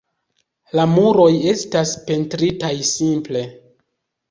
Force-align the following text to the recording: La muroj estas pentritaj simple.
La 0.79 0.85
muroj 0.93 1.27
estas 1.51 1.93
pentritaj 2.09 2.73
simple. 2.95 3.47